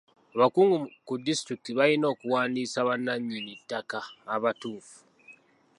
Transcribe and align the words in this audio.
Abakungu 0.35 0.77
ku 1.07 1.13
disitulikiti 1.25 1.71
balina 1.79 2.05
okuwandiisa 2.13 2.79
bannannyini 2.87 3.53
ttaka 3.61 3.99
abatuufu. 4.35 4.97